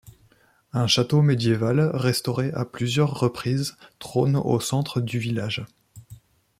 [0.73, 5.63] Un château médiéval restauré à plusieurs reprises trône au centre du village.